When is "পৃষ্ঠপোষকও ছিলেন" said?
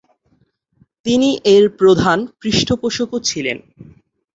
2.41-3.57